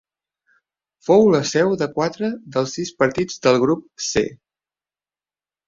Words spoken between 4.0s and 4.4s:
C.